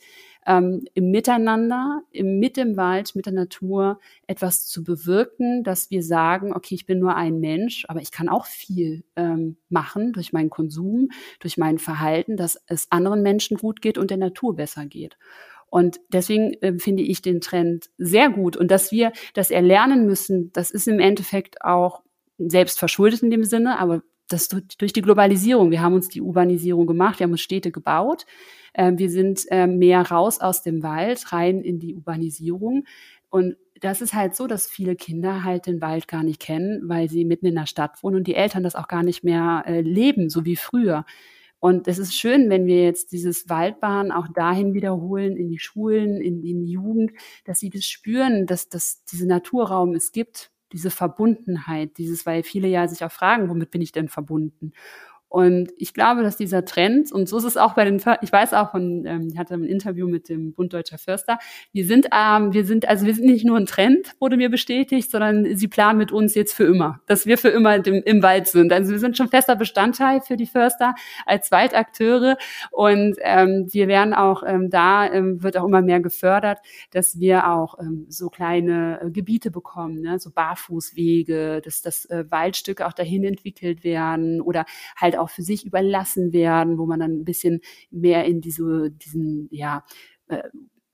[0.49, 6.01] ähm, im Miteinander, im, mit dem Wald, mit der Natur etwas zu bewirken, dass wir
[6.01, 10.33] sagen, okay, ich bin nur ein Mensch, aber ich kann auch viel ähm, machen durch
[10.33, 11.09] meinen Konsum,
[11.39, 15.19] durch mein Verhalten, dass es anderen Menschen gut geht und der Natur besser geht.
[15.67, 18.57] Und deswegen äh, finde ich den Trend sehr gut.
[18.57, 22.01] Und dass wir das erlernen müssen, das ist im Endeffekt auch
[22.39, 25.71] selbst verschuldet in dem Sinne, aber das durch die Globalisierung.
[25.71, 28.25] Wir haben uns die Urbanisierung gemacht, wir haben uns Städte gebaut.
[28.73, 32.85] Ähm, wir sind ähm, mehr raus aus dem Wald, rein in die Urbanisierung.
[33.29, 37.09] Und das ist halt so, dass viele Kinder halt den Wald gar nicht kennen, weil
[37.09, 39.81] sie mitten in der Stadt wohnen und die Eltern das auch gar nicht mehr äh,
[39.81, 41.05] leben, so wie früher.
[41.59, 46.21] Und es ist schön, wenn wir jetzt dieses Waldbahn auch dahin wiederholen, in die Schulen,
[46.21, 47.11] in, in die Jugend,
[47.43, 52.67] dass sie das spüren, dass, dass diese Naturraum es gibt, diese Verbundenheit, dieses, weil viele
[52.67, 54.73] ja sich auch fragen, womit bin ich denn verbunden?
[55.29, 58.53] Und ich glaube, dass dieser Trend, und so ist es auch bei den, ich weiß
[58.55, 61.37] auch von, ähm, ich hatte ein Interview mit dem Bund Deutscher Förster,
[61.71, 65.11] wir sind, ähm, wir sind, also wir sind nicht nur ein Trend, wurde mir bestätigt,
[65.11, 68.47] sondern sie planen mit uns jetzt für immer, dass wir für immer im, im Wald
[68.47, 68.73] sind.
[68.73, 70.95] Also wir sind schon fester Bestandteil für die Förster
[71.27, 72.35] als Waldakteure
[72.71, 76.57] und ähm, wir werden auch ähm, da, ähm, wird auch immer mehr gefördert,
[76.89, 80.17] dass wir auch ähm, so kleine äh, Gebiete bekommen, ne?
[80.17, 84.65] so Barfußwege, dass das äh, Waldstücke auch dahin entwickelt werden oder
[84.97, 89.47] halt auch für sich überlassen werden, wo man dann ein bisschen mehr in diese, diesen,
[89.51, 89.83] ja,
[90.27, 90.43] äh,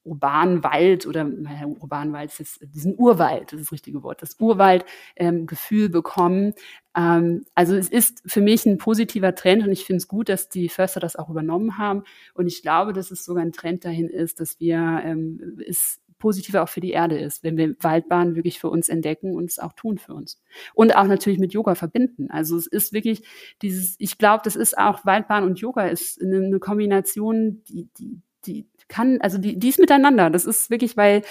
[0.06, 4.40] urbanen Wald oder naja, urbanen Wald ist diesen Urwald, das ist das richtige Wort, das
[4.40, 6.54] Urwald-Gefühl ähm, bekommen.
[6.96, 10.48] Ähm, also es ist für mich ein positiver Trend und ich finde es gut, dass
[10.48, 12.04] die Förster das auch übernommen haben.
[12.36, 16.64] Und ich glaube, dass es sogar ein Trend dahin ist, dass wir ähm, es positiver
[16.64, 19.74] auch für die Erde ist, wenn wir Waldbahnen wirklich für uns entdecken und es auch
[19.74, 20.42] tun für uns.
[20.74, 22.30] Und auch natürlich mit Yoga verbinden.
[22.30, 23.24] Also es ist wirklich
[23.62, 28.22] dieses, ich glaube, das ist auch Waldbahn und Yoga ist eine, eine Kombination, die, die,
[28.46, 30.30] die kann, also die, die ist miteinander.
[30.30, 31.24] Das ist wirklich, weil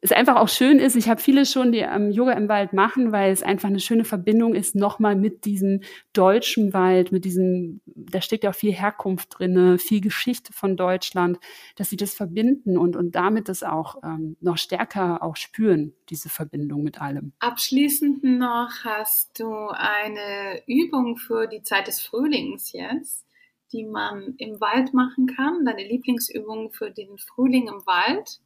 [0.00, 0.94] es einfach auch schön ist.
[0.94, 4.04] Ich habe viele schon, die ähm, Yoga im Wald machen, weil es einfach eine schöne
[4.04, 5.80] Verbindung ist, nochmal mit diesem
[6.12, 11.38] deutschen Wald, mit diesem, da steckt ja auch viel Herkunft drinne, viel Geschichte von Deutschland,
[11.76, 16.28] dass sie das verbinden und, und damit das auch ähm, noch stärker auch spüren, diese
[16.28, 17.32] Verbindung mit allem.
[17.40, 23.26] Abschließend noch hast du eine Übung für die Zeit des Frühlings jetzt,
[23.72, 28.40] die man im Wald machen kann, deine Lieblingsübung für den Frühling im Wald.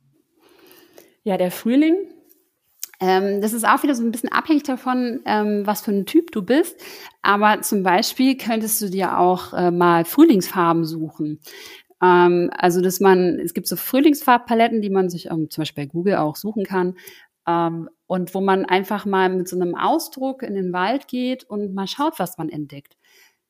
[1.24, 1.96] Ja, der Frühling.
[3.00, 6.30] Ähm, das ist auch wieder so ein bisschen abhängig davon, ähm, was für ein Typ
[6.32, 6.80] du bist.
[7.22, 11.40] Aber zum Beispiel könntest du dir auch äh, mal Frühlingsfarben suchen.
[12.02, 15.90] Ähm, also, dass man, es gibt so Frühlingsfarbpaletten, die man sich ähm, zum Beispiel bei
[15.90, 16.96] Google auch suchen kann.
[17.46, 21.74] Ähm, und wo man einfach mal mit so einem Ausdruck in den Wald geht und
[21.74, 22.96] mal schaut, was man entdeckt.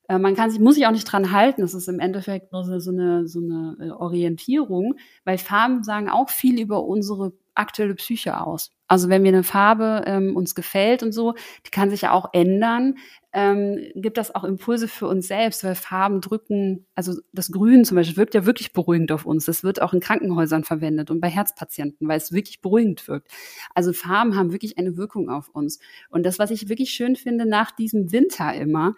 [0.09, 1.63] Äh, man kann sich, muss sich auch nicht dran halten.
[1.63, 6.31] Das ist im Endeffekt nur so eine, so eine äh, Orientierung, weil Farben sagen auch
[6.31, 8.71] viel über unsere aktuelle Psyche aus.
[8.89, 11.35] Also wenn wir eine Farbe ähm, uns gefällt und so,
[11.67, 12.97] die kann sich ja auch ändern,
[13.33, 17.97] ähm, gibt das auch Impulse für uns selbst, weil Farben drücken, also das Grün zum
[17.97, 19.47] Beispiel wirkt ja wirklich beruhigend auf uns.
[19.47, 23.29] Das wird auch in Krankenhäusern verwendet und bei Herzpatienten, weil es wirklich beruhigend wirkt.
[23.75, 25.79] Also Farben haben wirklich eine Wirkung auf uns.
[26.11, 28.95] Und das, was ich wirklich schön finde nach diesem Winter immer,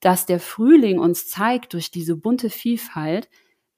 [0.00, 3.28] dass der Frühling uns zeigt durch diese bunte Vielfalt,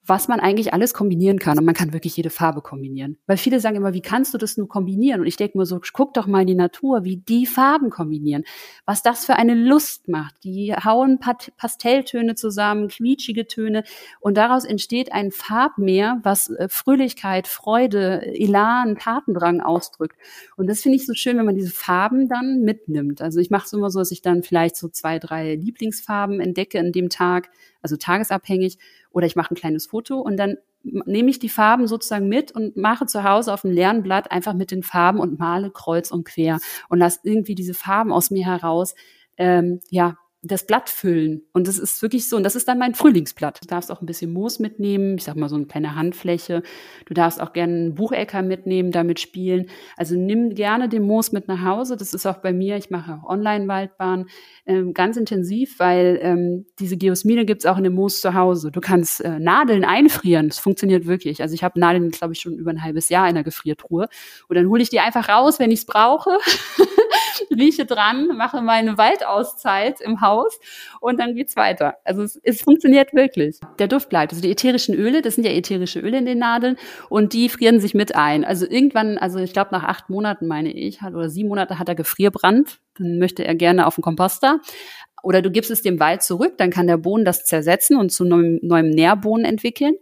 [0.03, 1.59] was man eigentlich alles kombinieren kann.
[1.59, 3.17] Und man kann wirklich jede Farbe kombinieren.
[3.27, 5.21] Weil viele sagen immer, wie kannst du das nur kombinieren?
[5.21, 8.43] Und ich denke mir so, guck doch mal in die Natur, wie die Farben kombinieren.
[8.85, 10.43] Was das für eine Lust macht.
[10.43, 13.83] Die hauen Pastelltöne zusammen, quietschige Töne.
[14.19, 20.17] Und daraus entsteht ein Farbmeer, was äh, Fröhlichkeit, Freude, Elan, Tatendrang ausdrückt.
[20.57, 23.21] Und das finde ich so schön, wenn man diese Farben dann mitnimmt.
[23.21, 26.79] Also ich mache es immer so, dass ich dann vielleicht so zwei, drei Lieblingsfarben entdecke
[26.79, 27.49] in dem Tag,
[27.83, 28.77] also tagesabhängig
[29.11, 32.75] oder ich mache ein kleines Foto und dann nehme ich die Farben sozusagen mit und
[32.75, 36.23] mache zu Hause auf dem leeren Blatt einfach mit den Farben und male kreuz und
[36.23, 36.59] quer.
[36.89, 38.95] Und lasse irgendwie diese Farben aus mir heraus
[39.37, 41.43] ähm, ja das Blatt füllen.
[41.53, 42.35] Und das ist wirklich so.
[42.35, 43.61] Und das ist dann mein Frühlingsblatt.
[43.61, 45.17] Du darfst auch ein bisschen Moos mitnehmen.
[45.17, 46.63] Ich sag mal so eine kleine Handfläche.
[47.05, 49.67] Du darfst auch gerne einen Buchecker mitnehmen, damit spielen.
[49.97, 51.95] Also nimm gerne den Moos mit nach Hause.
[51.95, 52.77] Das ist auch bei mir.
[52.77, 54.25] Ich mache auch Online-Waldbahn
[54.65, 58.71] ähm, ganz intensiv, weil ähm, diese Geosmine gibt's auch in dem Moos zu Hause.
[58.71, 60.49] Du kannst äh, Nadeln einfrieren.
[60.49, 61.43] Das funktioniert wirklich.
[61.43, 64.07] Also ich habe Nadeln, glaube ich, schon über ein halbes Jahr in der Gefriertruhe.
[64.47, 66.31] Und dann hole ich die einfach raus, wenn ich's brauche.
[67.51, 70.59] rieche dran, mache meine Waldauszeit im Haus
[70.99, 71.95] und dann geht's weiter.
[72.03, 73.59] Also es, es funktioniert wirklich.
[73.79, 74.31] Der Duft bleibt.
[74.33, 76.77] Also die ätherischen Öle, das sind ja ätherische Öle in den Nadeln
[77.09, 78.45] und die frieren sich mit ein.
[78.45, 81.95] Also irgendwann, also ich glaube nach acht Monaten meine ich, oder sieben Monate hat er
[81.95, 82.79] Gefrierbrand.
[82.97, 84.59] Dann möchte er gerne auf den Komposter.
[85.23, 88.25] Oder du gibst es dem Wald zurück, dann kann der Boden das zersetzen und zu
[88.25, 89.95] neuem, neuem Nährboden entwickeln.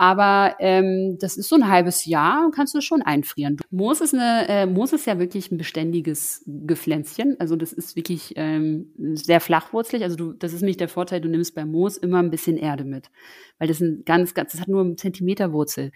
[0.00, 3.58] Aber ähm, das ist so ein halbes Jahr, kannst du schon einfrieren.
[3.70, 7.36] Moos ist, eine, äh, Moos ist ja wirklich ein beständiges Gepflänzchen.
[7.38, 10.02] Also das ist wirklich ähm, sehr flachwurzlig.
[10.02, 12.84] Also du, das ist nicht der Vorteil, du nimmst bei Moos immer ein bisschen Erde
[12.84, 13.10] mit.
[13.58, 15.90] Weil das ein ganz, ganz, das hat nur einen Zentimeter Wurzel.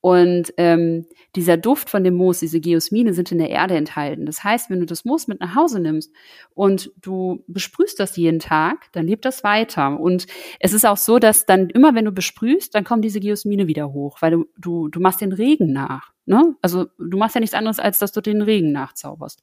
[0.00, 4.26] Und ähm, dieser Duft von dem Moos, diese Geosmine sind in der Erde enthalten.
[4.26, 6.12] Das heißt, wenn du das Moos mit nach Hause nimmst
[6.54, 9.98] und du besprühst das jeden Tag, dann lebt das weiter.
[9.98, 10.26] Und
[10.60, 13.92] es ist auch so, dass dann immer, wenn du besprühst, dann kommen diese Geosmine wieder
[13.92, 16.12] hoch, weil du, du, du machst den Regen nach.
[16.28, 16.54] Ne?
[16.60, 19.40] Also du machst ja nichts anderes, als dass du den Regen nachzauberst.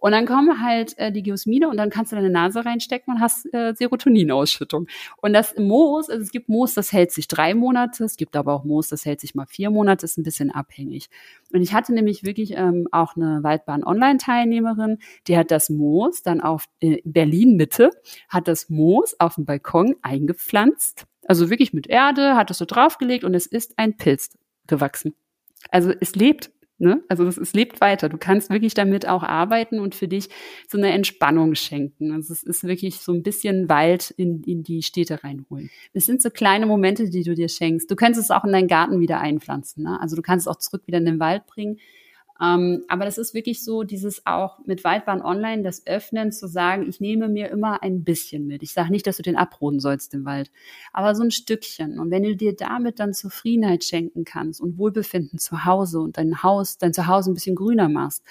[0.00, 3.20] Und dann kommen halt äh, die Geosmine und dann kannst du deine Nase reinstecken und
[3.20, 4.86] hast äh, Serotoninausschüttung.
[5.20, 8.54] Und das Moos, also es gibt Moos, das hält sich drei Monate, es gibt aber
[8.54, 11.08] auch Moos, das hält sich mal vier Monate, ist ein bisschen abhängig.
[11.52, 16.66] Und ich hatte nämlich wirklich ähm, auch eine Waldbahn-Online-Teilnehmerin, die hat das Moos dann auf
[16.80, 17.90] äh, Berlin-Mitte,
[18.28, 21.06] hat das Moos auf dem Balkon eingepflanzt.
[21.26, 24.30] Also wirklich mit Erde, hat es so draufgelegt und es ist ein Pilz
[24.66, 25.14] gewachsen.
[25.70, 27.02] Also es lebt, ne?
[27.08, 28.08] Also es, es lebt weiter.
[28.08, 30.28] Du kannst wirklich damit auch arbeiten und für dich
[30.68, 32.12] so eine Entspannung schenken.
[32.12, 35.70] Also es ist wirklich so ein bisschen Wald in, in die Städte reinholen.
[35.92, 37.90] Es sind so kleine Momente, die du dir schenkst.
[37.90, 39.84] Du kannst es auch in deinen Garten wieder einpflanzen.
[39.84, 40.00] Ne?
[40.00, 41.78] Also du kannst es auch zurück wieder in den Wald bringen.
[42.40, 46.88] Ähm, aber das ist wirklich so, dieses auch mit Waldbahn Online, das Öffnen, zu sagen,
[46.88, 48.62] ich nehme mir immer ein bisschen mit.
[48.62, 50.50] Ich sage nicht, dass du den abroden sollst im Wald,
[50.92, 51.98] aber so ein Stückchen.
[51.98, 56.42] Und wenn du dir damit dann Zufriedenheit schenken kannst und Wohlbefinden zu Hause und dein
[56.42, 58.22] Haus, dein Zuhause ein bisschen grüner machst,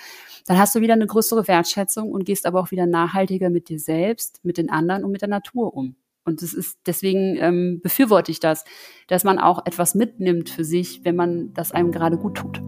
[0.45, 3.79] dann hast du wieder eine größere Wertschätzung und gehst aber auch wieder nachhaltiger mit dir
[3.79, 5.95] selbst, mit den anderen und mit der Natur um.
[6.23, 8.65] Und das ist deswegen ähm, befürworte ich das,
[9.07, 12.61] dass man auch etwas mitnimmt für sich, wenn man das einem gerade gut tut.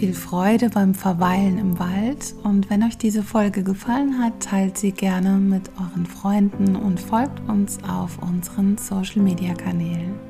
[0.00, 4.92] Viel Freude beim Verweilen im Wald und wenn euch diese Folge gefallen hat, teilt sie
[4.92, 10.29] gerne mit euren Freunden und folgt uns auf unseren Social-Media-Kanälen.